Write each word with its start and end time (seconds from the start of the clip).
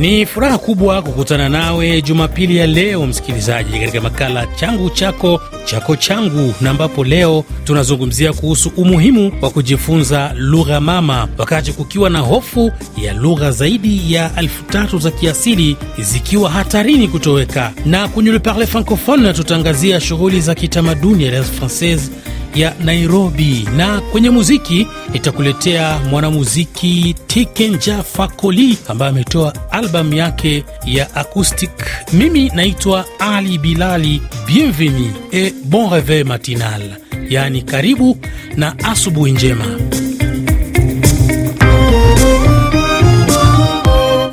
Ni 0.00 0.26
furaha 0.26 0.58
kubwa 0.58 1.02
kukutana 1.02 1.48
nawe 1.48 2.02
Jumapili 2.02 2.56
ya 2.56 2.66
leo, 2.66 3.06
msikilizaji, 3.06 3.78
katika 3.78 4.00
makala 4.00 4.46
changu 4.46 4.90
chako 4.90 5.40
chako 5.64 5.96
changu, 5.96 6.54
na 6.60 6.70
ambapo 6.70 7.04
leo 7.04 7.44
tunazungumzia 7.64 8.32
kuhusu 8.32 8.72
umuhimu 8.76 9.32
wa 9.42 9.50
kujifunza 9.50 10.32
lugha 10.36 10.80
mama 10.80 11.28
wakati 11.38 11.72
kukiwa 11.72 12.10
na 12.10 12.18
hofu 12.18 12.72
ya 13.02 13.12
lugha 13.14 13.50
zaidi 13.50 14.12
ya 14.14 14.30
elfu 14.36 14.64
tatu 14.64 14.98
za 14.98 15.10
kiasili 15.10 15.76
zikiwa 15.98 16.50
hatarini 16.50 17.08
kutoweka. 17.08 17.72
Na 17.86 18.08
kwenye 18.08 18.32
Le 18.32 18.38
Parle 18.38 18.66
Francophone 18.66 19.32
tutaangazia 19.32 20.00
shughuli 20.00 20.40
za 20.40 20.54
kitamaduni 20.54 21.22
ya 21.24 21.28
Alliance 21.28 21.52
Francaise 21.52 22.10
ya 22.54 22.74
Nairobi, 22.84 23.68
na 23.76 24.00
kwenye 24.00 24.30
muziki 24.30 24.86
nitakuletea 25.12 25.98
mwanamuziki 26.10 27.14
Tikenja 27.26 28.02
Fakoli 28.02 28.78
ambaye 28.88 29.10
ametoa 29.10 29.54
albamu 29.72 30.14
yake 30.14 30.64
ya 30.84 31.14
acoustic. 31.14 31.70
Mimi 32.12 32.48
naitwa 32.54 33.04
Ali 33.18 33.58
Bilali. 33.58 34.22
Bienvenue 34.46 35.10
et 35.32 35.54
bon 35.64 35.90
reveil 35.90 36.24
matinal, 36.24 36.82
yaani 37.28 37.62
karibu 37.62 38.18
na 38.56 38.78
asubuhi 38.78 39.32
njema. 39.32 39.64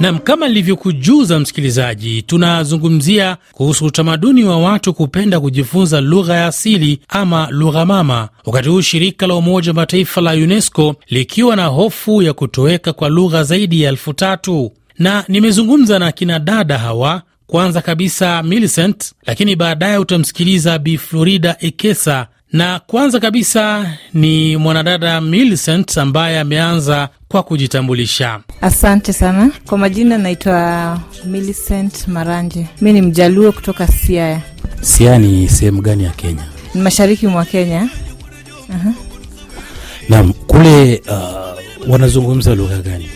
Nam, 0.07 0.19
kama 0.19 0.47
nilivyokujuza 0.47 1.39
msikilizaji, 1.39 2.21
tunazungumzia 2.21 3.37
kuhusu 3.51 3.85
utamaduni 3.85 4.43
wa 4.43 4.57
watu 4.57 4.93
kupenda 4.93 5.39
kujifunza 5.39 6.01
lugha 6.01 6.35
ya 6.35 6.47
asili 6.47 6.99
ama 7.09 7.47
lugha 7.51 7.85
mama, 7.85 8.29
wakati 8.45 8.69
huu 8.69 8.81
shirika 8.81 9.27
la 9.27 9.35
Umoja 9.35 9.69
wa 9.71 9.75
Mataifa 9.75 10.21
la 10.21 10.31
UNESCO 10.31 10.95
likiwa 11.07 11.55
na 11.55 11.65
hofu 11.65 12.21
ya 12.21 12.33
kutoweka 12.33 12.93
kwa 12.93 13.09
lugha 13.09 13.43
zaidi 13.43 13.81
ya 13.81 13.89
elfu 13.89 14.13
tatu 14.13 14.71
na 14.99 15.23
nimezungumza 15.27 15.99
na 15.99 16.11
kina 16.11 16.39
dada 16.39 16.77
hawa. 16.77 17.21
Kwanza 17.47 17.81
kabisa 17.81 18.43
Millicent, 18.43 19.13
lakini 19.25 19.55
baadaye 19.55 19.97
utamsikiliza 19.97 20.79
Bi 20.79 20.97
Florida 20.97 21.55
Ekesa 21.59 22.27
na 22.53 22.79
kwanza 22.79 23.19
kabisa 23.19 23.93
ni 24.13 24.57
mwanadada 24.57 25.21
Millicent 25.21 25.97
ambaye 25.97 26.39
ameanza 26.39 27.09
kwa 27.27 27.43
kujitambulisha. 27.43 28.39
Asante 28.61 29.13
sana 29.13 29.51
kwa 29.65 29.77
majina, 29.77 30.17
naitwa 30.17 30.99
Millicent 31.25 32.07
Maranje. 32.07 32.67
Mi 32.81 32.93
ni 32.93 33.01
mjaluo 33.01 33.51
kutoka 33.51 33.87
Siaya. 33.87 34.41
Siaya 34.81 35.19
ni 35.19 35.49
sehemu 35.49 35.81
gani 35.81 36.03
ya 36.03 36.09
Kenya? 36.11 36.43
Ni 36.75 36.81
mashariki 36.81 37.27
mwa 37.27 37.45
Kenya. 37.45 37.89
uh-huh. 38.69 38.93
Naam, 40.09 40.33
kule 40.33 41.01
uh, 41.07 41.91
wanazungumza 41.91 42.55
lugha 42.55 42.77
gani? 42.77 43.09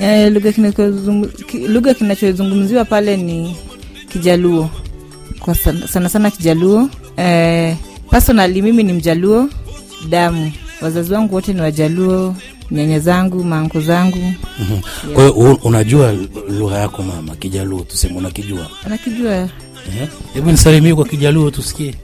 E, 0.00 0.30
lugha 1.68 1.94
kinachozungumziwa 1.94 2.84
pale 2.84 3.16
ni 3.16 3.56
Kijaluo 4.12 4.70
kwa 5.40 5.54
sana 5.54 5.88
sana, 5.88 6.08
sana 6.08 6.30
Kijaluo. 6.30 6.90
E, 7.18 7.76
personally 8.10 8.62
mimi 8.62 8.82
ni 8.82 8.92
mjaluo 8.92 9.48
damu, 10.08 10.52
wazazi 10.80 11.12
wangu 11.12 11.34
wote 11.34 11.52
ni 11.52 11.60
Wajaluo, 11.60 12.36
nyanya 12.70 12.98
zangu, 12.98 13.44
manko 13.44 13.80
zangu. 13.80 14.32
Kwa 15.14 15.24
hiyo 15.28 15.44
yeah. 15.46 15.66
Unajua 15.66 16.12
lugha 16.48 16.78
yako 16.78 17.02
mama, 17.02 17.36
Kijaluo 17.36 17.80
tuseme, 17.80 18.14
unakijua? 18.18 18.66
Nakijua. 18.88 19.48
Hebu 20.34 20.50
nisalimie 20.50 20.94
kwa 20.94 21.04
Kijaluo 21.04 21.50
tusikie. 21.50 21.94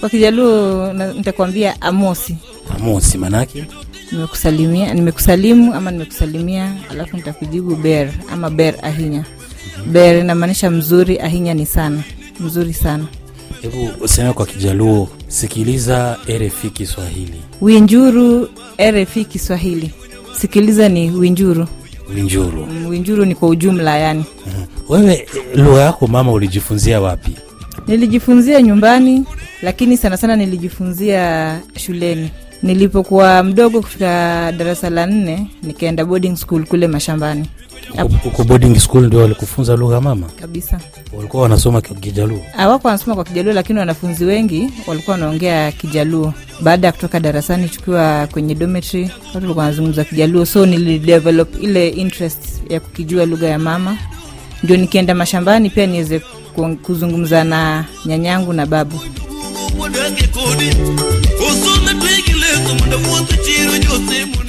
Kwa 0.00 0.08
Kijaluo 0.08 0.92
nitakwambia 0.92 1.80
amosi. 1.82 2.36
Amosi 2.76 3.18
manake 3.18 3.64
nimekusalimia, 4.12 4.94
nimekusalimu 4.94 5.74
ama 5.74 5.90
nimekusalimia, 5.90 6.72
alafu 6.90 7.16
nitakujibu 7.16 7.76
ber 7.76 8.10
ama 8.32 8.50
ber 8.50 8.74
ahinya. 8.82 9.18
mm-hmm. 9.76 9.92
Ber 9.92 10.16
inamaanisha 10.18 10.70
mzuri, 10.70 11.18
ahinya 11.20 11.54
ni 11.54 11.66
sana, 11.66 12.02
mzuri 12.40 12.74
sana. 12.74 13.04
Hebu 13.62 13.90
useme 14.00 14.32
kwa 14.32 14.46
Kijaluo, 14.46 15.08
sikiliza 15.32 16.16
RFI 16.28 16.70
Kiswahili. 16.70 17.42
Winjuru 17.60 18.48
RFI 18.90 19.24
Kiswahili, 19.24 19.90
sikiliza 20.38 20.88
ni 20.88 21.10
winjuru. 21.10 21.66
Winjuru, 22.14 22.66
mm, 22.66 22.86
winjuru 22.86 23.24
ni 23.24 23.34
kwa 23.34 23.48
ujumla 23.48 23.98
yani. 23.98 24.24
Wewe 24.88 25.28
lugha 25.54 25.80
yako 25.82 26.06
mama 26.06 26.32
ulijifunzia 26.32 27.00
wapi? 27.00 27.36
Nilijifunzia 27.86 28.62
nyumbani, 28.62 29.24
lakini 29.62 29.96
sana 29.96 30.16
sana 30.16 30.36
nilijifunzia 30.36 31.60
shuleni 31.76 32.30
nilipokuwa 32.62 33.42
mdogo. 33.42 33.80
Kufika 33.80 34.52
darasa 34.58 34.90
la 34.90 35.06
nne 35.06 35.46
nikaenda 35.62 36.04
boarding 36.04 36.36
school 36.36 36.64
kule 36.66 36.86
mashambani. 36.88 37.46
Uko 38.26 38.44
boarding 38.44 38.78
school 38.78 39.06
ndio 39.06 39.20
walikufunza 39.20 39.76
lugha 39.76 40.00
mama 40.00 40.26
kabisa? 40.40 40.80
Walikuwa 41.12 41.42
wanasoma 41.42 41.80
Kijaluo? 41.80 42.40
Hawako 42.56 42.88
wanasoma 42.88 43.14
kwa 43.14 43.24
Kijaluo, 43.24 43.52
lakini 43.52 43.78
wanafunzi 43.78 44.24
wengi 44.24 44.70
walikuwa 44.86 45.14
wanaongea 45.14 45.72
Kijaluo. 45.72 46.34
Baada 46.60 46.86
ya 46.86 46.92
kutoka 46.92 47.20
darasani, 47.20 47.68
tukiwa 47.68 48.26
kwenye 48.26 48.54
dormitory, 48.54 49.02
watu 49.04 49.34
walikuwa 49.34 49.64
wanazungumza 49.64 50.04
Kijaluo, 50.04 50.46
so 50.46 50.66
nilidevelop 50.66 51.62
ile 51.62 51.88
interest 51.88 52.42
ya 52.70 52.80
kukijua 52.80 53.26
lugha 53.26 53.48
ya 53.48 53.58
mama, 53.58 53.98
ndio 54.62 54.76
nikienda 54.76 55.14
mashambani 55.14 55.70
pia 55.70 55.86
niweze 55.86 56.20
kuzungumza 56.82 57.44
na 57.44 57.84
nyanyangu 58.06 58.52
na 58.52 58.66
babu. 58.66 59.00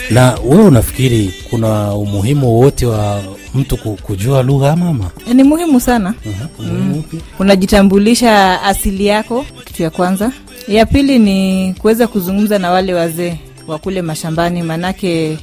Na 0.09 0.37
wewe 0.45 0.63
unafikiri 0.63 1.33
kuna 1.49 1.93
umuhimu 1.95 2.47
wowote 2.47 2.85
wa 2.85 3.21
mtu 3.55 3.77
kujua 3.77 4.43
lugha 4.43 4.67
ya 4.67 4.75
mama? 4.75 5.11
Ni 5.33 5.43
muhimu 5.43 5.79
sana. 5.79 6.13
uh-huh. 6.25 6.65
mm. 6.71 7.03
Unajitambulisha 7.39 8.61
asili 8.61 9.05
yako, 9.05 9.45
kitu 9.65 9.83
ya 9.83 9.89
kwanza. 9.89 10.31
Ya 10.67 10.85
pili 10.85 11.19
ni 11.19 11.73
kuweza 11.81 12.07
kuzungumza 12.07 12.59
na 12.59 12.71
wale 12.71 12.93
wazee 12.93 13.35
wa 13.67 13.77
kule 13.79 14.01
mashambani, 14.01 14.61
maanake 14.63 15.37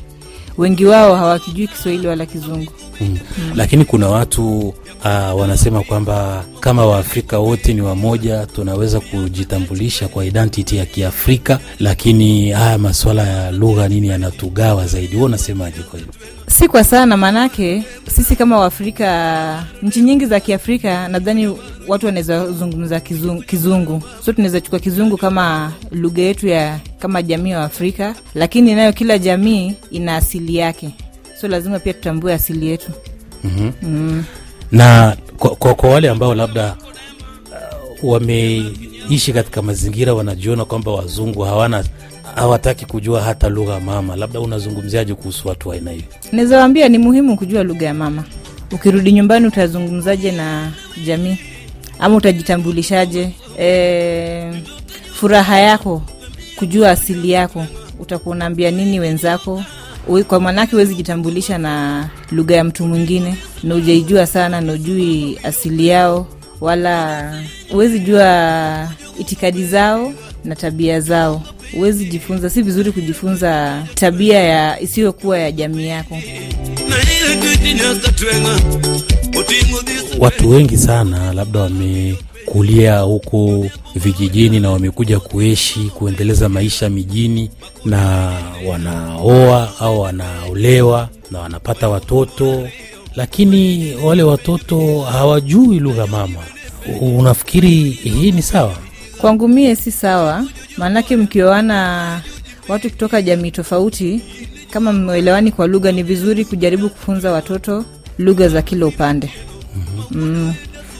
wengi 0.60 0.84
wao 0.84 1.14
hawakijui 1.16 1.68
Kiswahili 1.68 2.06
wala 2.06 2.26
Kizungu. 2.26 2.72
Mm. 3.00 3.08
Mm. 3.08 3.52
Lakini 3.54 3.84
kuna 3.84 4.08
watu 4.08 4.58
uh, 5.04 5.40
wanasema 5.40 5.82
kwamba 5.82 6.44
kama 6.60 6.86
Waafrika 6.86 7.38
wote 7.38 7.74
ni 7.74 7.80
wamoja, 7.80 8.46
tunaweza 8.46 9.00
kujitambulisha 9.00 10.08
kwa 10.08 10.24
identity 10.24 10.76
ya 10.76 10.86
Kiafrika, 10.86 11.58
lakini 11.78 12.50
haya 12.50 12.78
masuala 12.78 13.22
ya 13.22 13.50
lugha 13.50 13.88
nini 13.88 14.08
yanatugawa 14.08 14.86
zaidi. 14.86 15.14
Wewe 15.16 15.26
unasemaje 15.26 15.82
kwa 15.82 15.98
hilo? 15.98 16.12
Si 16.60 16.68
kwa 16.68 16.84
sana, 16.84 17.16
maanake 17.16 17.82
sisi 18.14 18.36
kama 18.36 18.58
Waafrika, 18.58 19.66
nchi 19.82 20.00
nyingi 20.00 20.26
za 20.26 20.40
Kiafrika 20.40 21.08
nadhani 21.08 21.56
watu 21.88 22.06
wanaweza 22.06 22.52
zungumza 22.52 23.00
kizungu, 23.00 23.42
kizungu. 23.42 24.02
So 24.24 24.32
tunaweza 24.32 24.60
chukua 24.60 24.78
kizungu 24.78 25.16
kama 25.16 25.72
lugha 25.90 26.22
yetu 26.22 26.48
ya 26.48 26.80
kama 26.98 27.22
jamii 27.22 27.52
wa 27.54 27.64
Afrika, 27.64 28.14
lakini 28.34 28.74
nayo 28.74 28.92
kila 28.92 29.18
jamii 29.18 29.74
ina 29.90 30.16
asili 30.16 30.56
yake, 30.56 30.90
so 31.40 31.48
lazima 31.48 31.78
pia 31.78 31.92
tutambue 31.94 32.34
asili 32.34 32.66
yetu. 32.66 32.90
mm-hmm. 33.44 33.72
mm. 33.82 34.24
na 34.72 35.16
kwa, 35.38 35.50
kwa, 35.50 35.74
kwa 35.74 35.90
wale 35.90 36.08
ambao 36.10 36.34
labda 36.34 36.76
uh, 38.02 38.12
wameishi 38.12 39.32
katika 39.32 39.62
mazingira 39.62 40.14
wanajiona 40.14 40.64
kwamba 40.64 40.90
wazungu 40.92 41.42
hawana 41.42 41.84
hawataki 42.34 42.86
kujua 42.86 43.22
hata 43.22 43.48
lugha 43.48 43.80
mama, 43.80 44.16
labda 44.16 44.40
unazungumziaje 44.40 45.14
kuhusu 45.14 45.48
watu 45.48 45.68
wa 45.68 45.74
aina 45.74 45.90
hiyo? 45.90 46.04
Naweza 46.32 46.58
waambia 46.58 46.88
ni 46.88 46.98
muhimu 46.98 47.36
kujua 47.36 47.62
lugha 47.62 47.86
ya 47.86 47.94
mama. 47.94 48.24
Ukirudi 48.72 49.12
nyumbani 49.12 49.46
utazungumzaje 49.46 50.32
na 50.32 50.72
jamii 51.06 51.36
ama 51.98 52.16
utajitambulishaje? 52.16 53.30
E, 53.60 54.52
furaha 55.14 55.58
yako 55.58 56.02
kujua 56.56 56.90
asili 56.90 57.30
yako, 57.30 57.66
utakuwa 57.98 58.36
unaambia 58.36 58.70
nini 58.70 59.00
wenzako? 59.00 59.62
Kwa 60.28 60.40
maanake 60.40 60.70
huwezi 60.72 60.94
jitambulisha 60.94 61.58
na 61.58 62.08
lugha 62.32 62.56
ya 62.56 62.64
mtu 62.64 62.86
mwingine 62.86 63.36
na 63.62 63.74
ujaijua 63.74 64.26
sana 64.26 64.60
na 64.60 64.72
ujui 64.72 65.38
asili 65.42 65.88
yao, 65.88 66.26
wala 66.60 67.32
huwezi 67.72 67.98
jua 68.00 68.88
itikadi 69.18 69.64
zao 69.64 70.12
na 70.44 70.56
tabia 70.56 71.00
zao. 71.00 71.42
Huwezi 71.72 72.04
jifunza, 72.04 72.50
si 72.50 72.62
vizuri 72.62 72.92
kujifunza 72.92 73.82
tabia 73.94 74.40
ya 74.40 74.80
isiyokuwa 74.80 75.38
ya 75.38 75.52
jamii 75.52 75.86
yako. 75.86 76.18
Watu 80.18 80.50
wengi 80.50 80.76
sana 80.76 81.32
labda 81.32 81.60
wamekulia 81.60 82.98
huko 83.00 83.66
vijijini 83.94 84.60
na 84.60 84.70
wamekuja 84.70 85.20
kuishi 85.20 85.78
kuendeleza 85.80 86.48
maisha 86.48 86.90
mijini, 86.90 87.50
na 87.84 88.32
wanaoa 88.66 89.72
au 89.80 90.00
wanaolewa 90.00 91.08
na 91.30 91.38
wanapata 91.40 91.88
watoto, 91.88 92.68
lakini 93.16 93.92
wale 93.94 94.22
watoto 94.22 95.00
hawajui 95.00 95.78
lugha 95.80 96.06
mama. 96.06 96.40
Unafikiri 97.00 97.90
hii 97.90 98.32
ni 98.32 98.42
sawa? 98.42 98.76
Kwangu 99.20 99.48
mie 99.48 99.76
si 99.76 99.92
sawa, 99.92 100.44
maanake 100.80 101.16
mkioana 101.16 102.20
watu 102.68 102.90
kutoka 102.90 103.22
jamii 103.22 103.50
tofauti, 103.50 104.22
kama 104.70 104.92
mmeelewani 104.92 105.52
kwa 105.52 105.66
lugha, 105.66 105.92
ni 105.92 106.02
vizuri 106.02 106.44
kujaribu 106.44 106.88
kufunza 106.90 107.30
watoto 107.32 107.84
lugha 108.18 108.48
za 108.48 108.62
kila 108.62 108.86
upande. 108.86 109.30
Mm. 110.10 110.54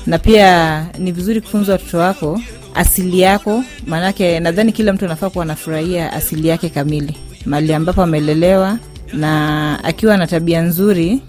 na 0.07 0.19
pia 0.19 0.87
ni 0.99 1.13
vizuri 1.13 1.41
kufunza 1.41 1.73
watoto 1.73 1.99
wako 1.99 2.41
asili 2.75 3.21
yako 3.21 3.65
maanake 3.87 4.41
nadhani 4.41 4.73
kila 4.73 4.93
mtu 4.93 5.05
anafaa 5.05 5.31
kuwa 5.31 5.45
anafurahia 5.45 6.13
asili 6.13 6.49
yake 6.49 6.69
kamili. 6.69 7.17
Mali 7.47 7.75
ambapo 7.75 8.03
amelelewa 8.03 8.79
na 9.13 9.85
akiwa 9.85 10.17
na 10.17 10.27
tabia 10.27 10.61
nzuri 10.63 11.21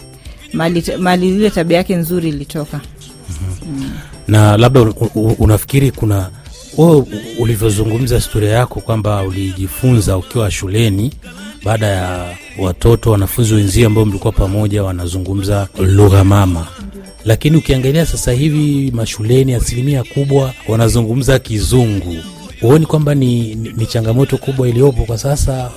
mali, 0.54 0.84
mali 1.00 1.30
ile 1.30 1.50
tabia 1.50 1.78
yake 1.78 1.96
nzuri 1.96 2.30
ilitoka 2.30 2.80
na 4.28 4.58
labda 4.58 4.82
u- 4.82 5.10
u- 5.16 5.36
unafikiri 5.40 5.92
kuna 5.92 6.30
wewe 6.78 7.04
ulivyozungumza 7.40 8.16
historia 8.16 8.50
yako 8.50 8.80
kwamba 8.82 9.24
ulijifunza 9.24 10.18
ukiwa 10.18 10.52
shuleni 10.52 11.14
baada 11.66 11.88
ya 11.88 12.38
watoto 12.60 13.12
wanafunzi 13.12 13.54
wenzio 13.54 13.88
ambao 13.88 14.06
mlikuwa 14.06 14.34
pamoja 14.34 14.84
wanazungumza 14.84 15.68
lugha 15.80 16.24
mama. 16.24 16.68
Lakini 17.26 17.58
ukiangalia 17.58 18.06
sasa 18.06 18.32
hivi 18.32 18.92
mashuleni 18.96 19.54
asilimia 19.54 20.04
kubwa 20.04 20.54
wanazungumza 20.68 21.40
kizungu. 21.40 22.16
Huoni 22.62 22.86
kwamba 22.86 23.16
ni, 23.16 23.56
ni, 23.56 23.74
ni 23.78 23.86
changamoto 23.86 24.38
kubwa 24.38 24.70
iliyopo 24.70 25.04
kwa 25.06 25.18
sasa 25.18 25.72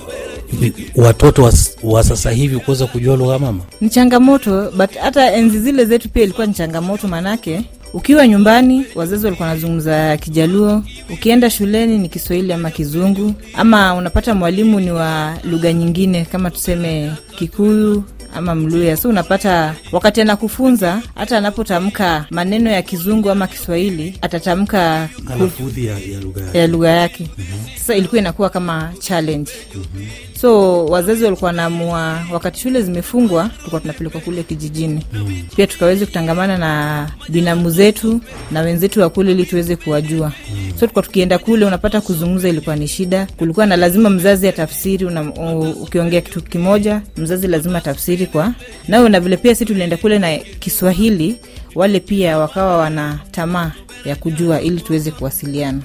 watoto 0.95 1.43
wa, 1.43 1.53
wa 1.83 2.03
sasa 2.03 2.31
hivi 2.31 2.57
kuweza 2.59 2.87
kujua 2.87 3.15
lugha 3.17 3.39
mama? 3.39 3.63
Ni 3.81 3.89
changamoto 3.89 4.71
but 4.77 4.95
hata 4.97 5.33
enzi 5.33 5.59
zile 5.59 5.85
zetu 5.85 6.09
pia 6.09 6.23
ilikuwa 6.23 6.47
ni 6.47 6.53
changamoto 6.53 7.07
manake 7.07 7.61
ukiwa 7.95 8.27
nyumbani 8.27 8.85
wazazi 8.95 9.25
walikuwa 9.25 9.47
wanazungumza 9.49 10.17
kijaluo. 10.17 10.83
Ukienda 11.13 11.49
shuleni 11.49 11.97
ni 11.97 12.09
kiswahili 12.09 12.53
ama 12.53 12.71
kizungu. 12.71 13.33
Ama 13.53 13.93
unapata 13.95 14.35
mwalimu 14.35 14.79
ni 14.79 14.91
wa 14.91 15.37
lugha 15.43 15.73
nyingine 15.73 16.25
kama 16.25 16.51
tuseme 16.51 17.11
kikuyu 17.37 18.03
ama 18.35 18.55
mluya. 18.55 18.97
So 18.97 19.09
unapata 19.09 19.75
wakati 19.91 20.21
anakufunza 20.21 21.01
hata 21.15 21.37
anapotamka 21.37 22.25
maneno 22.29 22.69
ya 22.69 22.81
kizungu 22.81 23.29
ama 23.29 23.47
kiswahili 23.47 24.17
atatamka 24.21 25.09
ya, 26.53 26.61
ya 26.61 26.67
lugha 26.67 26.89
yake. 26.89 27.27
sasa 27.77 27.95
ilikuwa 27.95 28.19
inakuwa 28.21 28.49
kama 28.49 28.93
challenge 28.99 29.51
so 30.45 30.85
wazazi 30.85 31.23
walikuwa 31.23 31.51
naamua 31.51 32.19
wakati 32.31 32.59
shule 32.59 32.81
zimefungwa 32.81 33.49
tulikuwa 33.57 33.81
tunapelekwa 33.81 34.21
kule 34.21 34.43
kijijini. 34.43 35.05
Pia 35.55 35.67
tukaweze 35.67 36.05
kutangamana 36.05 36.57
na 36.57 37.09
binamu 37.29 37.69
zetu 37.69 38.21
na 38.51 38.61
wenzetu 38.61 39.01
wa 39.01 39.09
kule 39.09 39.31
ili 39.31 39.45
tuweze 39.45 39.75
kuwajua. 39.75 40.31
So 40.69 40.79
tulikuwa 40.79 41.03
tukienda 41.03 41.37
kule 41.37 41.65
unapata 41.65 42.01
kuzungumza 42.01 42.49
ilikuwa 42.49 42.75
ni 42.75 42.87
shida. 42.87 43.27
Kulikuwa 43.37 43.65
na 43.65 43.75
lazima 43.75 44.09
mzazi 44.09 44.47
atafsiri 44.47 45.05
ukiongea 45.81 46.21
kitu 46.21 46.41
kimoja 46.41 47.01
mzazi 47.17 47.47
lazima 47.47 47.81
tafsiri 47.81 48.25
kwa 48.25 48.53
nao, 48.87 49.09
na 49.09 49.19
vile 49.19 49.37
pia 49.37 49.55
si 49.55 49.65
tulienda 49.65 49.97
kule 49.97 50.19
na 50.19 50.37
kiswahili 50.37 51.35
wale 51.75 51.99
pia 51.99 52.37
wakawa 52.37 52.77
wana 52.77 53.19
tamaa 53.31 53.71
ya 54.05 54.15
kujua 54.15 54.61
ili 54.61 54.81
tuweze 54.81 55.11
kuwasiliana. 55.11 55.81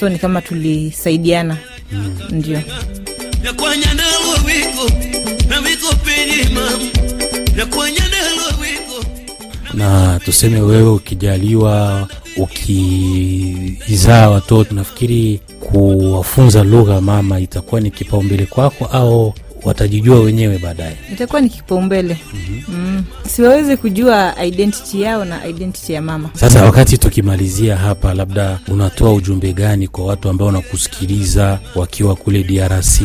So 0.00 0.08
ni 0.08 0.18
kama 0.18 0.42
tulisaidiana. 0.42 1.56
Mm. 1.92 2.16
ndio 2.30 2.60
na 9.74 10.20
tuseme 10.24 10.60
wewe 10.60 10.90
ukijaliwa 10.90 12.08
ukizaa 12.36 14.28
watoto 14.30 14.74
nafikiri 14.74 15.40
kuwafunza 15.60 16.64
lugha 16.64 17.00
mama 17.00 17.40
itakuwa 17.40 17.80
ni 17.80 17.90
kipaumbele 17.90 18.46
kwako 18.46 18.84
au 18.84 19.34
watajijua 19.64 20.20
wenyewe 20.20 20.58
baadaye 20.58 20.96
itakuwa 21.12 21.40
ni 21.40 21.48
kipaumbele 21.48 22.18
mm-hmm. 22.34 22.74
mm. 22.76 23.04
siwawezi 23.26 23.76
kujua 23.76 24.44
identity 24.44 25.02
yao 25.02 25.24
na 25.24 25.46
identity 25.46 25.92
ya 25.92 26.02
mama 26.02 26.30
sasa 26.34 26.64
wakati 26.64 26.98
tukimalizia 26.98 27.76
hapa 27.76 28.14
labda 28.14 28.58
unatoa 28.68 29.12
ujumbe 29.12 29.52
gani 29.52 29.88
kwa 29.88 30.04
watu 30.06 30.28
ambao 30.28 30.46
wanakusikiliza 30.46 31.58
wakiwa 31.74 32.16
kule 32.16 32.42
drc 32.42 33.00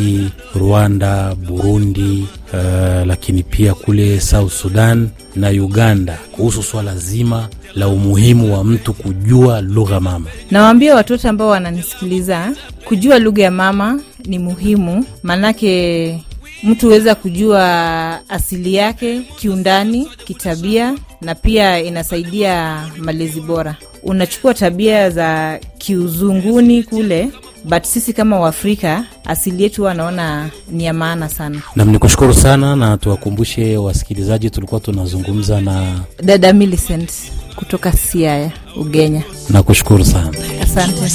rwanda 0.55 1.35
burundi 1.35 2.27
uh, 2.53 2.59
lakini 3.07 3.43
pia 3.43 3.73
kule 3.73 4.19
south 4.19 4.53
sudan 4.53 5.09
na 5.35 5.49
uganda 5.49 6.17
kuhusu 6.31 6.63
swala 6.63 6.95
zima 6.95 7.49
la 7.75 7.87
umuhimu 7.87 8.53
wa 8.57 8.63
mtu 8.63 8.93
kujua 8.93 9.61
lugha 9.61 9.99
mama 9.99 10.25
nawaambia 10.51 10.95
watoto 10.95 11.29
ambao 11.29 11.47
wananisikiliza 11.49 12.51
kujua 12.85 13.19
lugha 13.19 13.43
ya 13.43 13.51
mama 13.51 13.99
ni 14.25 14.39
muhimu 14.39 15.05
maanake 15.23 16.23
mtu 16.63 16.85
huweza 16.85 17.15
kujua 17.15 18.29
asili 18.29 18.73
yake 18.75 19.21
kiundani 19.35 20.07
kitabia 20.25 20.95
na 21.21 21.35
pia 21.35 21.79
inasaidia 21.83 22.85
malezi 22.97 23.41
bora. 23.41 23.75
Unachukua 24.03 24.53
tabia 24.53 25.09
za 25.09 25.59
kiuzunguni 25.77 26.83
kule 26.83 27.29
but 27.63 27.83
sisi 27.83 28.13
kama 28.13 28.39
waafrika 28.39 29.05
asili 29.25 29.63
yetu 29.63 29.83
wanaona 29.83 30.49
ni 30.71 30.85
ya 30.85 30.93
maana 30.93 31.29
sana. 31.29 31.61
Nam 31.75 31.89
ni 31.89 31.99
kushukuru 31.99 32.33
sana 32.33 32.75
na 32.75 32.97
tuwakumbushe 32.97 33.77
wasikilizaji 33.77 34.49
tulikuwa 34.49 34.79
tunazungumza 34.81 35.61
na 35.61 35.99
dada 36.23 36.53
Millicent 36.53 37.11
kutoka 37.55 37.91
siaya 37.91 38.51
ugenya. 38.75 39.23
Nakushukuru 39.49 40.05
sana. 40.05 40.31
Asante 40.61 41.09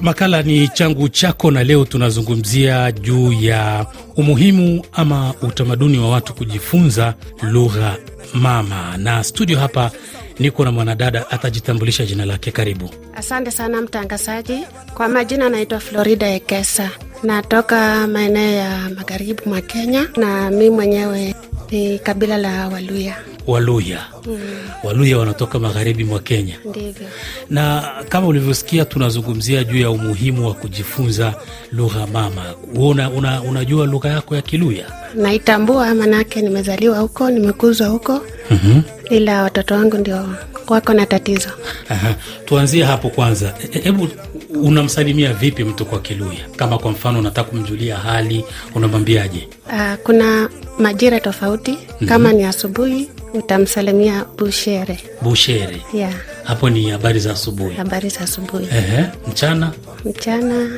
makala 0.00 0.42
ni 0.42 0.68
changu 0.68 1.08
chako 1.08 1.50
na 1.50 1.64
leo 1.64 1.84
tunazungumzia 1.84 2.92
juu 2.92 3.32
ya 3.32 3.86
umuhimu 4.16 4.84
ama 4.92 5.34
utamaduni 5.42 5.98
wa 5.98 6.10
watu 6.10 6.34
kujifunza 6.34 7.14
lugha 7.42 7.96
mama 8.34 8.96
na 8.96 9.24
studio 9.24 9.58
hapa 9.58 9.90
niko 10.38 10.64
na 10.64 10.72
mwanadada 10.72 11.30
atajitambulisha 11.30 12.06
jina 12.06 12.24
lake 12.24 12.50
karibu 12.50 12.90
Asante 13.16 13.50
sana 13.50 13.82
mtangazaji. 13.82 14.58
Kwa 14.94 15.08
majina 15.08 15.46
anaitwa 15.46 15.80
Florida 15.80 16.28
Ekesa, 16.28 16.90
natoka 17.22 18.06
maeneo 18.06 18.52
ya 18.54 18.90
magharibi 18.96 19.42
mwa 19.46 19.60
Kenya 19.60 20.08
na 20.16 20.50
mi 20.50 20.70
mwenyewe 20.70 21.34
ni 21.70 21.98
kabila 21.98 22.38
la 22.38 22.68
Waluya. 22.68 23.16
Waluya 23.52 24.04
mm. 24.26 24.38
waluya 24.84 25.18
wanatoka 25.18 25.58
magharibi 25.58 26.04
mwa 26.04 26.20
kenya 26.20 26.54
Ndivyo. 26.64 27.06
na 27.50 27.88
kama 28.08 28.26
ulivyosikia 28.26 28.84
tunazungumzia 28.84 29.64
juu 29.64 29.78
ya 29.80 29.90
umuhimu 29.90 30.46
wa 30.46 30.54
kujifunza 30.54 31.34
lugha 31.72 32.06
mama 32.06 32.42
una, 32.74 33.10
una, 33.10 33.42
unajua 33.42 33.86
lugha 33.86 34.08
yako 34.08 34.36
ya 34.36 34.42
kiluya 34.42 34.86
Naitambua 35.14 35.94
manake 35.94 36.42
nimezaliwa 36.42 36.98
huko, 36.98 37.30
nimekuzwa 37.30 37.86
huko, 37.88 38.20
mm-hmm. 38.50 38.82
ila 39.10 39.42
watoto 39.42 39.74
wangu 39.74 39.96
ndio 39.98 40.28
wako 40.68 40.92
na 40.94 41.06
tatizo. 41.06 41.48
Aha, 41.88 42.14
tuanzie 42.44 42.84
hapo 42.84 43.10
kwanza. 43.10 43.54
E- 43.72 43.78
Hebu 43.78 44.08
unamsalimia 44.54 45.32
vipi 45.32 45.64
mtu 45.64 45.86
kwa 45.86 46.00
Kiluya? 46.00 46.38
Kama 46.56 46.78
kwa 46.78 46.90
mfano 46.90 47.18
unataka 47.18 47.50
kumjulia 47.50 47.96
hali, 47.96 48.44
unamwambiaje? 48.74 49.48
Uh, 49.66 49.94
kuna 50.02 50.48
majira 50.78 51.20
tofauti 51.20 51.78
kama 52.08 52.32
ni 52.32 52.44
asubuhi 52.44 53.10
utamsalimia 53.34 54.24
bushere. 54.38 54.98
Bushere, 55.22 55.76
Yeah, 55.94 56.14
hapo 56.44 56.70
ni 56.70 56.90
habari 56.90 57.20
za 57.20 57.32
asubuhi. 57.32 57.74
habari 57.76 58.08
za 58.08 58.20
asubuhi. 58.20 58.66
Ehe, 58.76 59.04
mchana 59.30 59.72
Mchana 60.04 60.70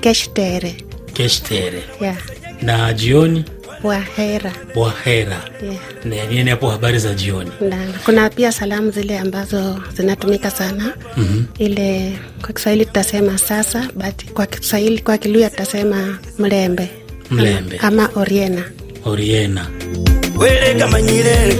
keshtere. 0.00 0.76
keshtere, 1.12 1.82
Yeah, 2.00 2.16
na 2.62 2.92
jioni 2.92 3.44
wahera. 3.82 4.52
bwahera. 4.74 5.40
Yeah. 5.62 5.76
Na 6.04 6.26
nini 6.26 6.50
hapo 6.50 6.70
habari 6.70 6.98
za 6.98 7.14
jioni? 7.14 7.50
Na 7.60 7.76
kuna 8.04 8.30
pia 8.30 8.52
salamu 8.52 8.90
zile 8.90 9.18
ambazo 9.18 9.80
zinatumika 9.96 10.50
sana 10.50 10.92
mm-hmm. 11.16 11.46
ile 11.58 12.18
kwa 12.40 12.52
Kiswahili 12.52 12.86
tutasema 12.86 13.38
sasa, 13.38 13.88
but 13.94 14.32
kwa 14.32 14.46
Kiswahili 14.46 14.98
kwa 14.98 15.18
Kiluya 15.18 15.50
tutasema 15.50 16.18
mlembe 16.38 16.88
Mlembe. 17.30 17.78
ama, 17.78 18.04
ama 18.04 18.20
oriena. 18.20 18.62
Oriena. 19.04 19.66
weregamanyire 20.36 21.56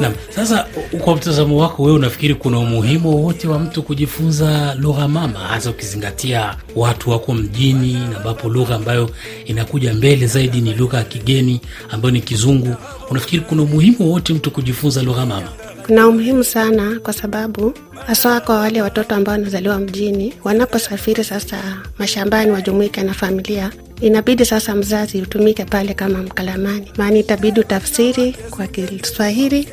Naam, 0.00 0.12
sasa 0.30 0.66
kwa 1.04 1.16
mtazamo 1.16 1.56
wako 1.56 1.82
wewe 1.82 1.96
unafikiri 1.96 2.34
kuna 2.34 2.58
umuhimu 2.58 3.08
wowote 3.16 3.48
wa 3.48 3.58
mtu 3.58 3.82
kujifunza 3.82 4.74
lugha 4.74 5.08
mama, 5.08 5.38
hasa 5.38 5.70
ukizingatia 5.70 6.56
watu 6.76 7.10
wako 7.10 7.34
mjini 7.34 7.98
ambapo 8.16 8.48
lugha 8.48 8.74
ambayo 8.74 9.10
inakuja 9.44 9.94
mbele 9.94 10.26
zaidi 10.26 10.60
ni 10.60 10.74
lugha 10.74 10.98
ya 10.98 11.04
kigeni 11.04 11.60
ambayo 11.90 12.12
ni 12.12 12.20
Kizungu. 12.20 12.74
Unafikiri 13.10 13.42
kuna 13.42 13.62
umuhimu 13.62 13.96
wowote 14.00 14.32
mtu 14.34 14.50
kujifunza 14.50 15.02
lugha 15.02 15.26
mama? 15.26 15.48
Kuna 15.88 16.08
umuhimu 16.08 16.44
sana 16.44 17.00
kwa 17.00 17.12
sababu 17.12 17.72
haswa 18.06 18.40
kwa 18.40 18.58
wale 18.58 18.82
watoto 18.82 19.14
ambao 19.14 19.32
wanazaliwa 19.32 19.78
mjini, 19.78 20.34
wanaposafiri 20.44 21.24
sasa 21.24 21.56
mashambani 21.98 22.50
wajumuike 22.50 23.02
na 23.02 23.14
familia, 23.14 23.70
inabidi 24.00 24.44
sasa 24.46 24.74
mzazi 24.74 25.22
utumike 25.22 25.64
pale 25.64 25.94
kama 25.94 26.18
mkalamani, 26.18 26.92
maana 26.96 27.18
itabidi 27.18 27.60
utafsiri 27.60 28.36
kwa 28.50 28.66
Kiswahili 28.66 29.68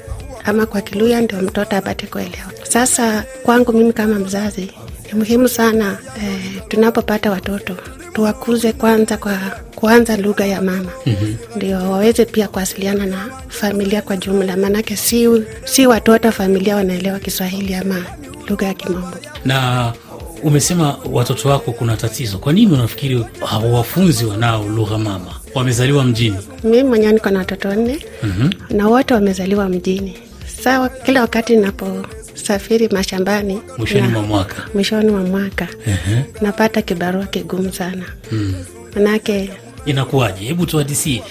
ama 0.45 0.65
kwa 0.65 0.81
Kiluya 0.81 1.21
ndio 1.21 1.41
mtoto 1.41 1.75
apate 1.75 2.07
kuelewa. 2.07 2.51
Sasa 2.69 3.23
kwangu 3.43 3.73
mimi 3.73 3.93
kama 3.93 4.15
mzazi 4.19 4.71
Ni 5.07 5.19
muhimu 5.19 5.47
sana 5.49 5.97
eh, 6.23 6.61
tunapopata 6.67 7.31
watoto 7.31 7.77
tuwakuze 8.15 8.71
kwanza 8.73 9.17
kwa 9.17 9.37
kuanza 9.75 10.17
lugha 10.17 10.45
ya 10.45 10.61
mama 10.61 10.91
mm-hmm. 11.05 11.35
ndio 11.55 11.77
waweze 11.77 12.25
pia 12.25 12.47
kuwasiliana 12.47 13.05
na 13.05 13.29
familia 13.47 14.01
kwa 14.01 14.17
jumla, 14.17 14.57
maanake 14.57 14.95
si, 14.95 15.27
si 15.65 15.87
watoto 15.87 16.31
familia 16.31 16.75
wanaelewa 16.75 17.19
Kiswahili 17.19 17.75
ama 17.75 18.05
lugha 18.47 18.65
ya 18.67 18.73
Kimombo. 18.73 19.17
Na 19.45 19.93
umesema 20.43 20.97
watoto 21.11 21.49
wako 21.49 21.71
kuna 21.71 21.97
tatizo, 21.97 22.37
kwa 22.37 22.53
nini 22.53 22.73
unafikiri 22.73 23.25
hawafunzi 23.45 24.25
wanao 24.25 24.67
lugha 24.67 24.97
mama? 24.97 25.33
Wamezaliwa 25.55 26.03
mjini? 26.03 26.37
Mimi 26.63 26.83
mwenyewe 26.83 27.13
niko 27.13 27.29
na 27.29 27.39
watoto 27.39 27.67
wanne 27.67 28.05
mm-hmm. 28.23 28.77
na 28.77 28.87
wote 28.87 29.13
wamezaliwa 29.13 29.69
mjini. 29.69 30.17
Sawa, 30.63 30.89
kila 30.89 31.21
wakati 31.21 31.55
ninaposafiri 32.35 32.87
mashambani 32.89 33.61
Mwishoni 33.77 34.07
mwa 34.07 34.21
mwaka. 34.21 34.67
mwishoni 34.73 35.11
mwa 35.11 35.21
mwaka 35.23 35.67
Ehe. 35.87 36.25
napata 36.41 36.81
kibarua 36.81 37.25
kigumu 37.25 37.73
sana 37.73 38.03
manake 38.95 39.49
Inakuwaje? 39.85 40.45
Hebu 40.45 40.65
tuhadisie. 40.65 41.23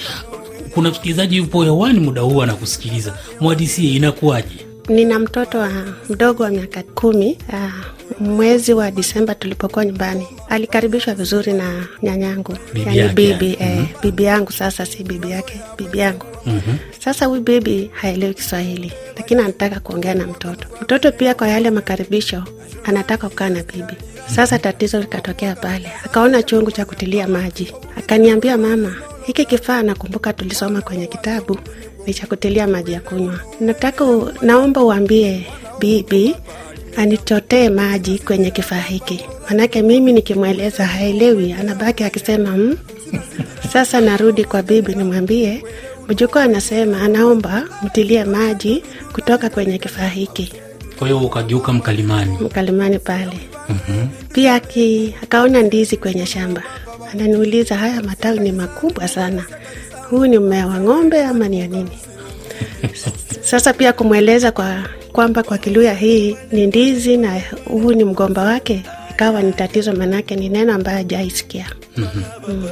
Kuna 0.74 0.90
msikilizaji 0.90 1.36
yupo 1.36 1.64
hewani 1.64 2.00
muda 2.00 2.20
huu 2.20 2.42
anakusikiliza, 2.42 3.14
mwadisie 3.40 3.90
inakuwaje? 3.90 4.66
nina 4.88 5.18
mtoto 5.18 5.58
wa 5.58 5.70
mdogo 6.10 6.42
wa 6.42 6.50
miaka 6.50 6.82
kumi. 6.82 7.38
Uh, 7.48 8.03
mwezi 8.24 8.72
wa 8.74 8.90
Disemba 8.90 9.34
tulipokuwa 9.34 9.84
nyumbani 9.84 10.26
alikaribishwa 10.48 11.14
vizuri 11.14 11.52
na 11.52 11.86
nyanyangu, 12.02 12.56
Bibi 12.74 12.98
yani 12.98 13.12
bibi 13.14 13.56
yani. 13.60 13.78
eh, 13.80 13.86
bibi 14.02 14.24
yangu. 14.24 14.52
Sasa 14.52 14.86
si 14.86 15.02
bibi 15.04 15.30
yake, 15.30 15.60
bibi 15.78 15.98
yangu. 15.98 16.26
Mhm. 16.46 16.76
Sasa 17.04 17.26
huyu 17.26 17.40
bibi 17.42 17.90
haelewi 17.94 18.34
Kiswahili, 18.34 18.92
lakini 19.16 19.40
anataka 19.40 19.80
kuongea 19.80 20.14
na 20.14 20.26
mtoto. 20.26 20.68
Mtoto 20.80 21.12
pia 21.12 21.34
kwa 21.34 21.48
yale 21.48 21.70
makaribisho 21.70 22.44
anataka 22.84 23.28
kukaa 23.28 23.48
na 23.48 23.62
bibi. 23.62 23.94
Sasa 24.36 24.58
tatizo 24.58 25.00
likatokea 25.00 25.54
pale, 25.54 25.92
akaona 26.04 26.42
chungu 26.42 26.70
cha 26.70 26.84
kutilia 26.84 27.28
maji, 27.28 27.72
akaniambia 27.98 28.56
mama, 28.58 28.94
hiki 29.26 29.44
kifaa 29.44 29.82
nakumbuka 29.82 30.32
tulisoma 30.32 30.80
kwenye 30.80 31.06
kitabu 31.06 31.58
ni 32.06 32.14
cha 32.14 32.26
kutilia 32.26 32.66
maji 32.66 32.92
ya 32.92 33.00
kunywa. 33.00 33.40
Nataka 33.60 34.04
naomba 34.42 34.82
uambie 34.84 35.46
bibi 35.78 36.36
anichotee 36.96 37.68
maji 37.68 38.18
kwenye 38.18 38.50
kifaa 38.50 38.80
hiki, 38.80 39.24
manake 39.50 39.82
mimi 39.82 40.12
nikimweleza 40.12 40.86
haelewi, 40.86 41.52
anabaki 41.52 42.04
akisema 42.04 42.50
mm. 42.56 42.76
Sasa 43.72 44.00
narudi 44.00 44.44
kwa 44.44 44.62
bibi 44.62 44.94
nimwambie 44.94 45.62
mjukuu 46.08 46.38
anasema 46.38 47.00
anaomba 47.02 47.62
mtilie 47.82 48.24
maji 48.24 48.84
kutoka 49.12 49.50
kwenye 49.50 49.78
kifaa 49.78 50.08
hiki 50.08 50.52
Kwa 50.98 51.08
hiyo 51.08 51.20
ukageuka 51.20 51.72
mkalimani. 51.72 52.38
mkalimani 52.40 52.98
pale. 52.98 53.38
Mhm. 53.68 54.06
Pia 54.32 54.60
ki, 54.60 55.14
akaona 55.22 55.62
ndizi 55.62 55.96
kwenye 55.96 56.26
shamba, 56.26 56.62
ananiuliza 57.12 57.76
haya 57.76 58.02
matawi 58.02 58.38
ni 58.38 58.52
makubwa 58.52 59.08
sana, 59.08 59.44
huu 60.10 60.26
ni 60.26 60.38
mmea 60.38 60.66
wa 60.66 60.80
ng'ombe 60.80 61.24
ama 61.24 61.48
ni 61.48 61.60
ya 61.60 61.66
nini? 61.66 61.98
Sasa 63.50 63.72
pia 63.72 63.92
kumweleza 63.92 64.52
kwa 64.52 64.82
kwamba 65.14 65.42
kwa 65.42 65.58
Kiluya 65.58 65.94
hii 65.94 66.36
ni 66.52 66.66
ndizi 66.66 67.16
na 67.16 67.40
huu 67.64 67.92
ni 67.92 68.04
mgomba 68.04 68.42
wake, 68.42 68.82
ikawa 69.10 69.42
ni 69.42 69.52
tatizo, 69.52 69.92
manake 69.92 70.36
ni 70.36 70.48
neno 70.48 70.74
ambayo 70.74 70.96
hajaisikia. 70.98 71.66
mm 71.96 72.06
-hmm. 72.14 72.52
mm. 72.54 72.68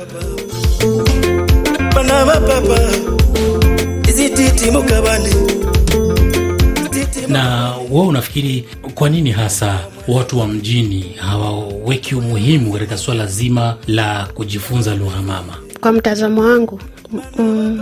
Na 7.28 7.74
wewe 7.90 8.06
unafikiri 8.06 8.68
kwa 8.94 9.08
nini 9.10 9.30
hasa 9.30 9.78
watu 10.08 10.38
wa 10.38 10.48
mjini 10.48 11.02
hawaweki 11.16 12.14
umuhimu 12.14 12.72
katika 12.72 12.96
swala 12.96 13.26
zima 13.26 13.76
la 13.86 14.28
kujifunza 14.34 14.94
lugha 14.94 15.22
mama? 15.22 15.56
Kwa 15.80 15.92
mtazamo 15.92 16.40
wangu, 16.42 16.80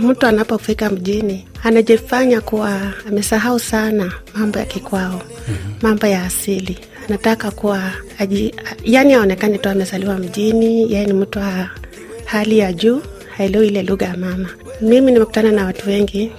mtu 0.01 0.25
anapofika 0.25 0.89
mjini 0.89 1.45
anajifanya 1.63 2.41
kuwa 2.41 2.93
amesahau 3.07 3.59
sana 3.59 4.11
mambo 4.35 4.59
ya 4.59 4.65
kikwao, 4.65 5.21
mambo 5.81 6.07
ya 6.07 6.23
asili. 6.23 6.79
Anataka 7.07 7.51
kuwa 7.51 7.91
aji, 8.19 8.55
yani 8.83 9.13
aonekane 9.13 9.57
tu 9.57 9.69
amezaliwa 9.69 10.15
mjini, 10.17 10.93
yeye 10.93 11.05
ni 11.05 11.13
mtu 11.13 11.39
wa 11.39 11.69
hali 12.25 12.57
ya 12.59 12.73
juu, 12.73 13.01
haelewi 13.37 13.67
ile 13.67 13.83
lugha 13.83 14.05
ya 14.05 14.17
mama. 14.17 14.49
Mimi 14.81 15.11
nimekutana 15.11 15.51
na 15.51 15.65
watu 15.65 15.89
wengi, 15.89 16.31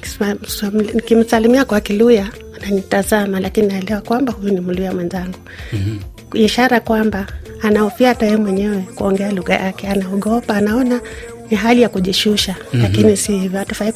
nikimsalimia 0.94 1.64
kwa 1.64 1.80
Kiluya 1.80 2.28
ananitazama, 2.62 3.40
lakini 3.40 3.66
naelewa 3.66 4.00
kwamba 4.00 4.32
huyu 4.32 4.52
ni 4.54 4.60
Mluya 4.60 4.92
mwenzangu 4.92 5.38
ishara 6.34 6.80
kwamba 6.80 7.26
anahofia 7.62 8.08
hata 8.08 8.26
yeye 8.26 8.36
mwenyewe 8.38 8.84
kuongea 8.94 9.32
lugha 9.32 9.54
yake, 9.54 9.88
anaogopa, 9.88 10.54
anaona 10.56 11.00
ni 11.50 11.56
hali 11.56 11.82
ya 11.82 11.88
kujishusha, 11.88 12.56
lakini 12.72 13.16
si 13.16 13.32
hivyo, 13.38 13.58
hatufai 13.58 13.92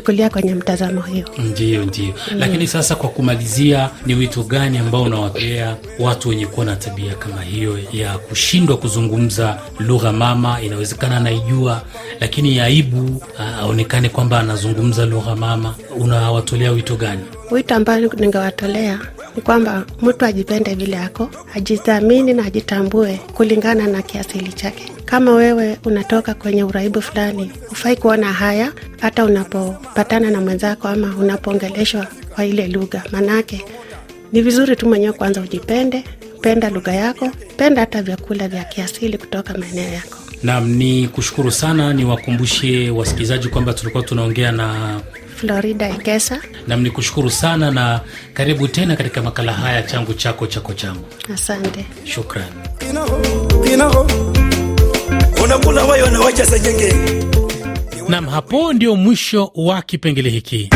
kuchukulia 0.00 0.30
kwenye 0.30 0.54
mtazamo 0.54 1.00
hiyo. 1.02 1.28
Ndio, 1.38 1.84
ndio. 1.84 2.04
Mm. 2.32 2.38
Lakini 2.38 2.66
sasa 2.66 2.94
kwa 2.94 3.08
kumalizia, 3.10 3.90
ni 4.06 4.14
wito 4.14 4.42
gani 4.42 4.78
ambao 4.78 5.02
unawapea 5.02 5.76
watu 5.98 6.28
wenye 6.28 6.46
kuwa 6.46 6.66
na 6.66 6.76
tabia 6.76 7.14
kama 7.14 7.42
hiyo 7.42 7.78
ya 7.92 8.18
kushindwa 8.18 8.76
kuzungumza 8.76 9.58
lugha 9.80 10.12
mama? 10.12 10.62
Inawezekana 10.62 11.16
anaijua, 11.16 11.82
lakini 12.20 12.60
aibu 12.60 13.22
aonekane 13.60 14.08
kwamba 14.08 14.40
anazungumza 14.40 15.06
lugha 15.06 15.36
mama. 15.36 15.74
Unawatolea 15.96 16.70
wito 16.72 16.96
gani? 16.96 17.22
Wito 17.50 17.74
ambayo 17.74 18.10
ningewatolea 18.16 19.00
ni 19.36 19.42
kwamba 19.42 19.84
mtu 20.02 20.24
ajipende 20.24 20.74
vile 20.74 20.98
ako, 20.98 21.30
ajithamini 21.54 22.32
na 22.32 22.44
ajitambue 22.44 23.20
kulingana 23.34 23.86
na 23.86 24.02
kiasili 24.02 24.52
chake. 24.52 24.92
Kama 25.10 25.32
wewe 25.32 25.78
unatoka 25.84 26.34
kwenye 26.34 26.64
uraibu 26.64 27.02
fulani, 27.02 27.52
hufai 27.68 27.96
kuona 27.96 28.32
haya 28.32 28.72
hata 29.00 29.24
unapopatana 29.24 30.30
na 30.30 30.40
mwenzako 30.40 30.88
ama 30.88 31.16
unapoongeleshwa 31.16 32.06
kwa 32.34 32.44
ile 32.46 32.66
lugha. 32.68 33.02
Maanake 33.12 33.64
ni 34.32 34.42
vizuri 34.42 34.76
tu 34.76 34.88
mwenyewe 34.88 35.12
kwanza 35.12 35.40
ujipende, 35.40 36.04
penda 36.40 36.70
lugha 36.70 36.92
yako, 36.92 37.30
penda 37.56 37.80
hata 37.80 38.02
vyakula 38.02 38.48
vya 38.48 38.64
kiasili 38.64 39.18
kutoka 39.18 39.54
maeneo 39.58 39.92
yako. 39.92 40.18
Nam 40.42 40.68
ni 40.68 41.08
kushukuru 41.08 41.50
sana, 41.50 41.92
niwakumbushe 41.92 42.90
wasikilizaji 42.90 43.48
kwamba 43.48 43.72
tulikuwa 43.72 44.02
tunaongea 44.02 44.52
na 44.52 45.00
Florida 45.36 45.88
Ikesa, 45.90 46.40
nam 46.66 46.82
ni 46.82 46.90
kushukuru 46.90 47.30
sana 47.30 47.70
na 47.70 48.00
karibu 48.34 48.68
tena 48.68 48.96
katika 48.96 49.22
makala 49.22 49.52
haya 49.52 49.82
changu 49.82 50.14
chako 50.14 50.46
chako 50.46 50.72
changu. 50.74 51.04
asante. 51.34 51.86
Shukran. 52.04 52.44
Unakula 55.44 55.84
wayo 55.84 56.10
na 56.10 56.46
sengenge 56.46 56.94
Nam, 58.08 58.26
hapo 58.26 58.72
ndio 58.72 58.96
mwisho 58.96 59.50
wa 59.54 59.82
kipengele 59.82 60.30
hiki. 60.30 60.70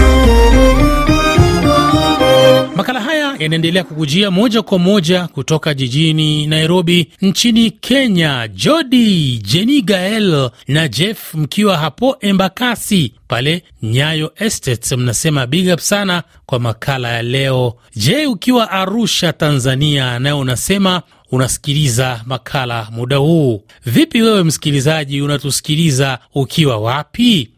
Makala 2.76 3.00
haya 3.00 3.34
yanaendelea 3.38 3.84
kukujia 3.84 4.30
moja 4.30 4.62
kwa 4.62 4.78
moja 4.78 5.28
kutoka 5.28 5.74
jijini 5.74 6.46
Nairobi 6.46 7.08
nchini 7.22 7.70
Kenya. 7.70 8.48
Jodi, 8.48 9.38
Jeni, 9.38 9.82
Gael 9.82 10.50
na 10.68 10.88
Jeff 10.88 11.34
mkiwa 11.34 11.76
hapo 11.76 12.16
Embakasi 12.20 13.14
pale 13.28 13.62
Nyayo 13.82 14.32
Estates, 14.36 14.92
mnasema 14.92 15.46
big 15.46 15.72
up 15.74 15.80
sana 15.80 16.22
kwa 16.46 16.58
makala 16.60 17.12
ya 17.12 17.22
leo. 17.22 17.74
Je, 17.96 18.26
ukiwa 18.26 18.70
Arusha, 18.70 19.32
Tanzania, 19.32 20.18
nayo 20.18 20.38
unasema 20.38 21.02
unasikiliza 21.32 22.20
makala 22.26 22.88
muda 22.90 23.16
huu. 23.16 23.62
Vipi 23.86 24.22
wewe 24.22 24.44
msikilizaji, 24.44 25.22
unatusikiliza 25.22 26.18
ukiwa 26.34 26.76
wapi? 26.78 27.48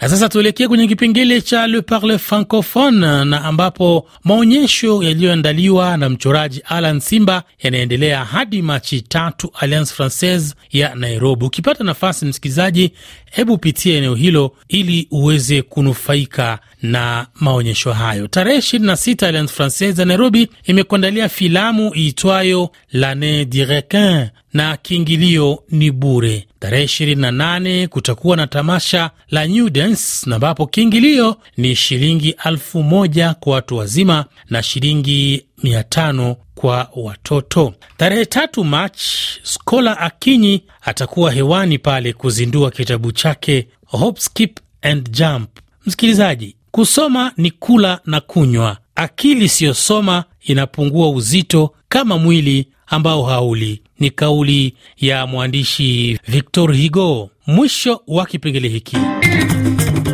Na 0.00 0.08
sasa 0.08 0.28
tuelekee 0.28 0.68
kwenye 0.68 0.86
kipengele 0.88 1.40
cha 1.40 1.66
Le 1.66 1.82
Parle 1.82 2.18
Francophone, 2.18 3.24
na 3.24 3.44
ambapo 3.44 4.08
maonyesho 4.24 5.02
yaliyoandaliwa 5.02 5.96
na 5.96 6.08
mchoraji 6.08 6.62
Alan 6.68 7.00
Simba 7.00 7.42
yanaendelea 7.62 8.24
hadi 8.24 8.62
Machi 8.62 9.00
tatu 9.02 9.50
Alliance 9.60 9.94
Francaise 9.94 10.54
ya 10.72 10.94
Nairobi. 10.94 11.44
Ukipata 11.44 11.84
nafasi, 11.84 12.24
msikilizaji, 12.26 12.92
hebu 13.30 13.58
pitia 13.58 13.96
eneo 13.98 14.14
hilo 14.14 14.56
ili 14.68 15.08
uweze 15.10 15.62
kunufaika 15.62 16.58
na 16.82 17.26
maonyesho 17.34 17.92
hayo. 17.92 18.26
Tarehe 18.28 18.58
26 18.58 19.26
Alliance 19.26 19.52
Francaise 19.54 20.00
ya 20.02 20.06
Nairobi 20.06 20.48
imekuandalia 20.64 21.28
filamu 21.28 21.92
iitwayo 21.96 22.70
Lane 22.92 23.44
du 23.44 23.64
requin 23.64 24.28
na 24.52 24.76
kiingilio 24.76 25.62
ni 25.70 25.90
bure. 25.90 26.46
Tarehe 26.58 26.84
28 26.84 27.86
kutakuwa 27.88 28.36
na 28.36 28.46
tamasha 28.46 29.10
la 29.30 29.46
New 29.46 29.68
Dance 29.70 30.02
ambapo 30.34 30.66
kiingilio 30.66 31.36
ni 31.56 31.76
shilingi 31.76 32.34
elfu 32.44 32.82
moja 32.82 33.34
kwa 33.34 33.52
watu 33.54 33.76
wazima 33.76 34.24
na 34.50 34.62
shilingi 34.62 35.46
mia 35.62 35.82
tano 35.84 36.36
kwa 36.54 36.90
watoto. 36.96 37.74
Tarehe 37.96 38.24
tatu 38.26 38.64
Machi, 38.64 39.40
Skola 39.42 39.98
Akinyi 39.98 40.62
atakuwa 40.82 41.32
hewani 41.32 41.78
pale 41.78 42.12
kuzindua 42.12 42.70
kitabu 42.70 43.12
chake 43.12 43.68
Hop 43.86 44.18
Skip 44.18 44.58
and 44.82 45.10
Jump. 45.10 45.48
Msikilizaji, 45.86 46.56
kusoma 46.72 47.32
ni 47.36 47.50
kula 47.50 48.00
na 48.06 48.20
kunywa, 48.20 48.76
akili 48.94 49.44
isiyosoma 49.44 50.24
inapungua 50.44 51.10
uzito 51.10 51.72
kama 51.88 52.18
mwili 52.18 52.68
ambao 52.86 53.22
hauli. 53.22 53.82
Ni 53.98 54.10
kauli 54.10 54.74
ya 54.96 55.26
mwandishi 55.26 56.18
Victor 56.28 56.76
Hugo. 56.82 57.30
Mwisho 57.46 58.02
wa 58.06 58.26
kipengele 58.26 58.68
hiki. 58.68 58.96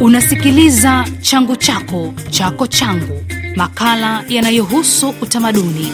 Unasikiliza 0.01 1.05
changu 1.21 1.57
chako 1.57 2.15
chako 2.31 2.67
changu, 2.67 3.25
makala 3.57 4.25
yanayohusu 4.29 5.15
utamaduni. 5.23 5.93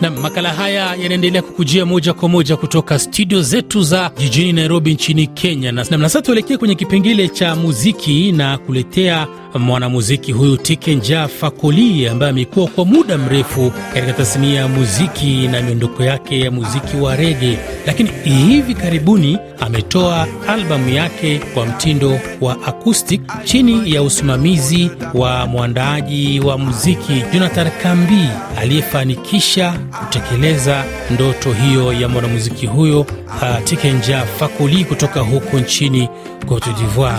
Na 0.00 0.10
makala 0.10 0.52
haya 0.52 0.94
yanaendelea 0.94 1.42
kukujia 1.42 1.86
moja 1.86 2.12
kwa 2.14 2.28
moja 2.28 2.56
kutoka 2.56 2.98
studio 2.98 3.42
zetu 3.42 3.82
za 3.82 4.10
jijini 4.18 4.52
Nairobi 4.52 4.94
nchini 4.94 5.26
Kenya. 5.26 5.72
Na 5.72 5.84
sasa 5.84 6.22
tuelekee 6.22 6.56
kwenye 6.56 6.74
kipengele 6.74 7.28
cha 7.28 7.56
muziki 7.56 8.32
na 8.32 8.58
kuletea 8.58 9.26
mwanamuziki 9.58 10.32
huyu 10.32 10.56
Tikenja 10.56 11.28
Fakoli 11.28 12.08
ambaye 12.08 12.30
amekuwa 12.30 12.66
kwa 12.66 12.84
muda 12.84 13.18
mrefu 13.18 13.72
katika 13.94 14.12
tasnia 14.12 14.60
ya 14.60 14.68
muziki 14.68 15.48
na 15.48 15.62
miondoko 15.62 16.02
yake 16.04 16.40
ya 16.40 16.50
muziki 16.50 16.96
wa 16.96 17.16
rege, 17.16 17.58
lakini 17.86 18.10
hivi 18.24 18.74
karibuni 18.74 19.38
ametoa 19.60 20.26
albamu 20.48 20.88
yake 20.88 21.38
kwa 21.54 21.66
mtindo 21.66 22.20
wa 22.40 22.66
acoustic 22.66 23.20
chini 23.44 23.92
ya 23.94 24.02
usimamizi 24.02 24.90
wa 25.14 25.46
mwandaaji 25.46 26.40
wa 26.40 26.58
muziki 26.58 27.22
Jonathan 27.32 27.70
Kambi 27.82 28.28
aliyefanikisha 28.58 29.72
kutekeleza 29.98 30.84
ndoto 31.10 31.52
hiyo 31.52 31.92
ya 31.92 32.08
mwanamuziki 32.08 32.66
huyo 32.66 33.00
uh, 33.00 33.64
Tikenja 33.64 34.22
Fakoli 34.38 34.84
kutoka 34.84 35.20
huko 35.20 35.58
nchini 35.58 36.08
Cote 36.48 36.70
d'Ivoire. 36.72 37.18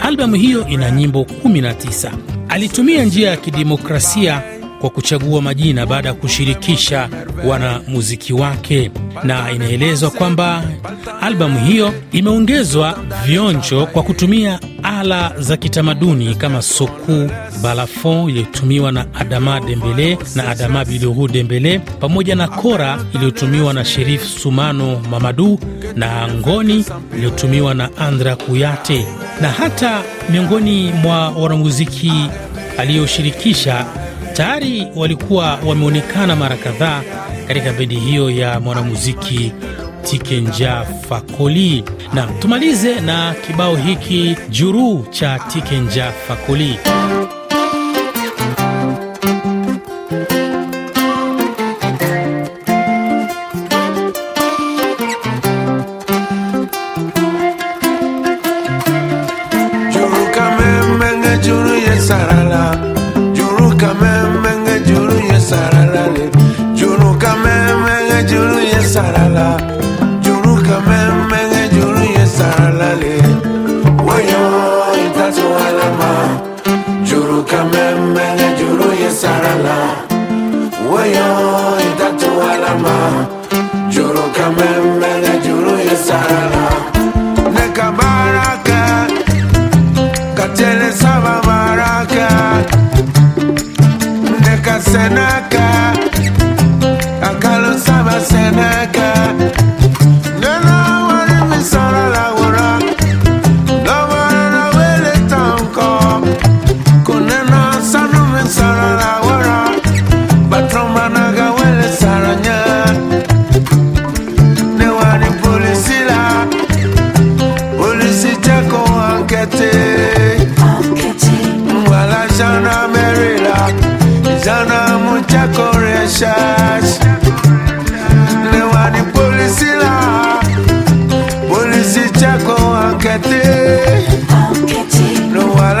Albamu 0.00 0.34
hiyo 0.34 0.68
ina 0.68 0.90
nyimbo 0.90 1.26
19. 1.44 2.10
Alitumia 2.48 3.04
njia 3.04 3.30
ya 3.30 3.36
kidemokrasia 3.36 4.42
kwa 4.80 4.90
kuchagua 4.90 5.42
majina 5.42 5.86
baada 5.86 6.08
ya 6.08 6.14
kushirikisha 6.14 7.08
wanamuziki 7.44 8.32
wake, 8.32 8.90
na 9.22 9.52
inaelezwa 9.52 10.10
kwamba 10.10 10.62
albamu 11.20 11.66
hiyo 11.66 11.94
imeongezwa 12.12 12.98
vionjo 13.26 13.86
kwa 13.86 14.02
kutumia 14.02 14.60
ala 14.82 15.32
za 15.38 15.56
kitamaduni 15.56 16.34
kama 16.34 16.62
soku, 16.62 17.30
balafon 17.62 18.30
iliyotumiwa 18.30 18.92
na 18.92 19.06
Adama 19.14 19.60
Dembele 19.60 20.18
na 20.34 20.48
Adama 20.48 20.84
Biluru 20.84 21.28
Dembele, 21.28 21.78
pamoja 21.78 22.34
na 22.34 22.48
kora 22.48 22.98
iliyotumiwa 23.14 23.72
na 23.74 23.84
Sherif 23.84 24.24
Sumano 24.24 25.00
Mamadu 25.10 25.60
na 25.96 26.28
ngoni 26.34 26.84
iliyotumiwa 27.14 27.74
na 27.74 27.96
Andra 27.96 28.36
Kuyate, 28.36 29.06
na 29.40 29.48
hata 29.48 30.02
miongoni 30.30 30.92
mwa 30.92 31.28
wanamuziki 31.30 32.12
aliyoshirikisha 32.78 33.86
tayari 34.38 34.86
walikuwa 34.96 35.58
wameonekana 35.66 36.36
mara 36.36 36.56
kadhaa 36.56 37.02
katika 37.48 37.72
bendi 37.72 37.94
hiyo 37.96 38.30
ya 38.30 38.60
mwanamuziki 38.60 39.52
Tikenja 40.02 40.82
Fakoli. 41.08 41.84
Na 42.14 42.26
tumalize 42.26 43.00
na 43.00 43.34
kibao 43.46 43.76
hiki 43.76 44.36
juru 44.50 45.06
cha 45.10 45.38
Tikenja 45.38 46.12
Fakoli. 46.28 46.78
Juru 59.92 60.22
kamemenge 60.34 61.32
juru 61.46 61.74
ye 61.86 61.94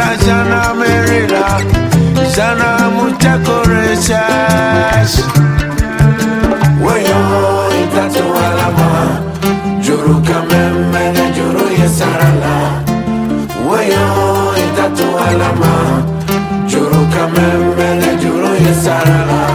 Le 0.08 0.14
wala 0.14 0.24
gendarmerie 0.24 1.26
là, 1.26 1.58
gendarme 2.34 3.12
chako 3.18 3.62
recherche. 3.68 5.20
Wayo 6.80 7.20
itatu 7.82 8.24
alama, 8.46 9.20
juru 9.82 10.22
kamemene 10.22 11.32
juru 11.36 11.64
yesarala. 11.78 12.82
Wayo 13.68 14.54
itatu 14.56 15.04
alama 15.28 16.02
Juru 16.68 17.06
kamemele 17.12 18.16
juru 18.22 18.48
yesarala 18.66 19.47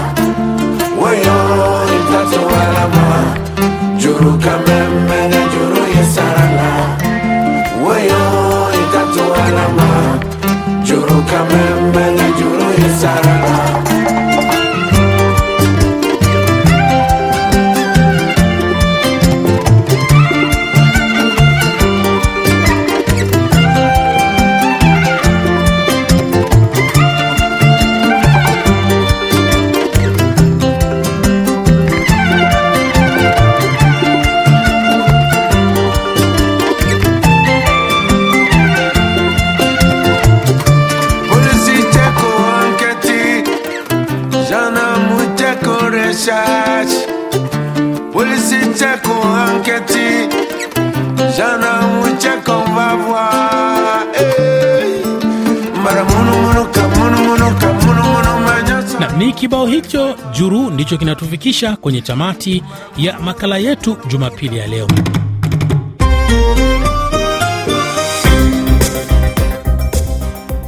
na 59.00 59.12
ni 59.18 59.34
kibao 59.34 59.66
hicho 59.68 60.16
juru 60.34 60.70
ndicho 60.70 60.98
kinatufikisha 60.98 61.76
kwenye 61.76 62.02
tamati 62.02 62.64
ya 62.98 63.20
makala 63.20 63.58
yetu 63.58 63.98
jumapili 64.08 64.58
ya 64.58 64.68
leo. 64.68 64.88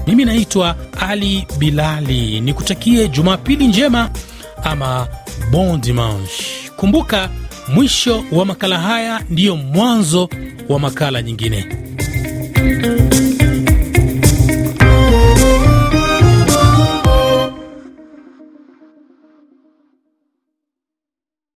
Mimi 0.07 0.25
naitwa 0.25 0.75
ali 0.99 1.47
bilali. 1.57 2.41
Nikutakie 2.41 3.07
jumapili 3.07 3.67
njema 3.67 4.09
ama 4.63 5.07
bon 5.51 5.81
dimanche. 5.81 6.43
Kumbuka 6.77 7.29
mwisho 7.73 8.23
wa 8.31 8.45
makala 8.45 8.77
haya 8.79 9.21
ndiyo 9.29 9.55
mwanzo 9.55 10.29
wa 10.69 10.79
makala 10.79 11.21
nyingine 11.21 11.65